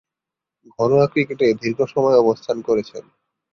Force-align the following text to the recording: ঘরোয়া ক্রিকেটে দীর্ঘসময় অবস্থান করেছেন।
ঘরোয়া 0.79 1.05
ক্রিকেটে 1.07 1.47
দীর্ঘসময় 1.61 2.17
অবস্থান 2.17 2.57
করেছেন। 2.61 3.03